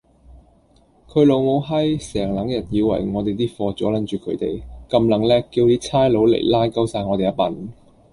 [1.07, 7.69] 佢老母閪，成撚日以為我哋啲貨阻撚住佢地，咁撚叻，叫啲差佬嚟拉鳩哂我哋呀笨